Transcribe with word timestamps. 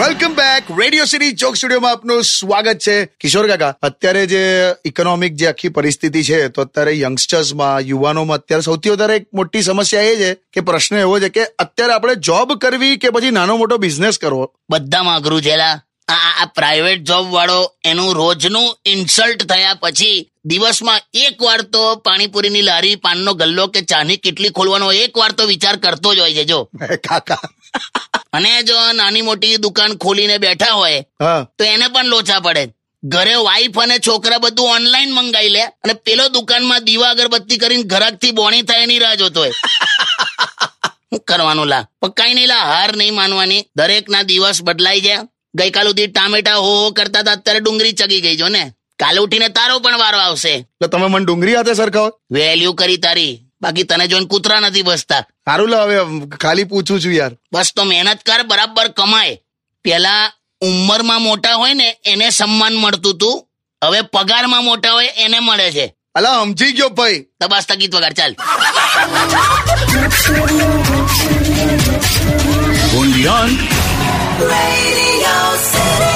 Back. 0.00 0.70
Radio 0.80 1.04
city 1.04 1.32
ચોક 1.32 1.56
સ્ટુડિયોમાં 1.56 1.92
આપનું 1.92 2.22
સ્વાગત 2.24 2.78
છે. 2.78 3.04
કિશોર 3.20 3.48
કાકા 3.48 3.74
અત્યારે 3.82 4.26
જે 4.26 4.42
ઇકોનોમિક 4.84 5.34
જે 5.34 5.46
આખી 5.46 5.68
પરિસ્થિતિ 5.68 6.22
છે 6.22 6.48
તો 6.48 6.62
અત્યારે 6.62 7.00
યંગસ્ટર્સમાં 7.00 7.80
યુવાનોમાં 7.80 8.38
અત્યારે 8.38 8.62
સૌથી 8.62 8.90
વધારે 8.90 9.16
એક 9.16 9.26
મોટી 9.34 9.62
સમસ્યા 9.62 10.02
એ 10.02 10.16
છે 10.16 10.34
કે 10.52 10.60
પ્રશ્ન 10.60 10.96
એવો 10.96 11.18
છે 11.18 11.28
કે 11.28 11.44
અત્યારે 11.58 11.92
આપણે 11.92 12.14
જોબ 12.14 12.56
કરવી 12.58 12.96
કે 12.96 13.10
પછી 13.10 13.30
નાનો 13.30 13.56
મોટો 13.56 13.76
બિઝનેસ 13.76 14.18
કરવો? 14.18 14.50
બધામાં 14.70 15.16
અઘરું 15.16 15.42
છે 15.42 15.54
આ 15.60 15.78
આ 16.08 16.46
પ્રાઇવેટ 16.54 17.02
જોબ 17.02 17.30
વાળો 17.32 17.72
એનું 17.84 18.14
રોજનું 18.14 18.76
ઇન્સલ્ટ 18.86 19.46
થયા 19.46 19.74
પછી 19.74 20.30
દિવસમાં 20.44 21.00
એક 21.14 21.42
વાર 21.42 21.62
તો 21.62 21.96
પાણીપુરીની 21.96 22.62
લારી 22.62 22.96
પાનનો 22.96 23.34
ગલ્લો 23.34 23.66
કે 23.66 23.80
ચાની 23.82 24.16
કેટલી 24.16 24.48
ખોલવાનો 24.48 24.92
એક 24.92 25.18
વાર 25.18 25.32
તો 25.32 25.46
વિચાર 25.46 25.76
કરતો 25.76 26.14
જ 26.14 26.18
હોય 26.18 26.34
છે 26.34 26.44
જો. 26.44 26.68
કાકા 27.08 27.40
અને 28.32 28.50
જો 28.62 28.76
નાની 28.92 29.22
મોટી 29.22 29.56
દુકાન 29.64 29.96
ખોલીને 30.02 30.36
બેઠા 30.38 30.74
હોય 30.80 31.00
તો 31.58 31.64
એને 31.64 31.86
પણ 31.94 32.06
લોચા 32.06 32.40
પડે. 32.40 32.64
ઘરે 33.02 33.34
વાઈફ 33.46 33.78
અને 33.82 33.96
છોકરા 33.98 34.38
બધું 34.38 34.70
ઓનલાઈન 34.76 35.14
મંગાવી 35.14 35.52
લે 35.56 35.62
અને 35.84 35.94
પેલો 36.04 36.28
દુકાનમાં 36.28 36.84
દીવા 36.84 37.10
અગરબત્તી 37.10 37.58
કરીને 37.58 37.84
ઘરાકથી 37.92 38.32
બોણી 38.32 38.62
થાય 38.62 38.82
એની 38.82 38.98
રાહ 38.98 39.16
જોતો 39.16 39.40
હોય. 39.40 39.52
શું 41.10 41.20
કરવાનું 41.24 41.68
લા? 41.68 41.84
કઈ 42.18 42.34
નહીં 42.34 42.48
લા 42.48 42.64
હાર 42.72 42.96
નહીં 42.96 43.14
માનવાની. 43.14 43.62
દરેક 43.76 44.08
ના 44.08 44.22
દિવસ 44.22 44.62
બદલાઈ 44.62 45.00
જાય. 45.00 45.26
ગઈકાલ 45.58 45.86
સુધી 45.86 46.08
ટામેટા 46.08 46.58
હો 46.64 46.74
હો 46.80 46.92
કરતા 46.92 47.20
હતા 47.20 47.32
અત્યારે 47.32 47.60
ડુંગળી 47.60 47.92
ચગી 47.92 48.20
ગઈ 48.20 48.36
જો 48.36 48.48
ને. 48.48 48.62
કાલે 48.98 49.18
ઉઠીને 49.20 49.48
તારો 49.48 49.80
પણ 49.80 49.98
વારો 49.98 50.18
આવશે. 50.18 50.54
એટલે 50.54 50.88
તમે 50.88 51.06
મને 51.06 51.24
ડુંગળી 51.24 51.54
હાથે 51.54 51.74
સરખાવો. 51.74 52.10
વેલ્યુ 52.32 52.74
કરી 52.74 52.98
તારી. 52.98 53.34
બાકી 53.62 53.84
તને 53.84 54.06
જોઈને 54.08 54.26
કૂતરા 54.26 54.60
નથી 54.60 54.82
બસતા. 54.82 55.22
સારું 55.44 55.68
લો 55.68 55.78
હવે 55.84 55.96
ખાલી 56.42 56.64
પૂછું 56.64 57.00
છું 57.04 57.14
યાર. 57.14 57.32
બસ 57.52 57.72
તો 57.76 57.84
મહેનત 57.84 58.20
કર 58.26 58.42
બરાબર 58.50 58.88
કમાય. 58.88 59.38
પેલા 59.84 60.32
ઉંમરમાં 60.60 61.22
મોટા 61.22 61.54
હોય 61.54 61.74
ને 61.74 61.88
એને 62.04 62.30
સન્માન 62.30 62.74
મળતું 62.74 63.18
તું. 63.18 63.36
હવે 63.84 64.00
પગારમાં 64.02 64.64
મોટા 64.64 64.92
હોય 64.92 65.10
એને 65.24 65.38
મળે 65.40 65.70
છે. 65.72 65.86
અલા 66.14 66.36
સમજી 66.42 66.72
ગયો 66.72 66.88
ભાઈ. 66.88 67.18
તબાસ 67.40 67.64
બસ 67.64 67.66
તગીત 67.66 67.94
વગર 67.94 68.12
ચાલ 68.12 68.32
Radio 74.40 75.36
City. 75.70 76.09